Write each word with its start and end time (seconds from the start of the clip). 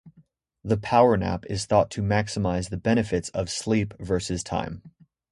The 0.63 0.77
power 0.77 1.15
nap 1.15 1.45
is 1.47 1.67
thought 1.67 1.91
to 1.91 2.01
maximize 2.01 2.71
the 2.71 2.77
benefits 2.77 3.29
of 3.35 3.51
sleep 3.51 3.93
versus 3.99 4.41
time. 4.43 4.81